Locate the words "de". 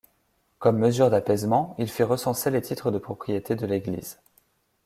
2.89-2.97, 3.55-3.67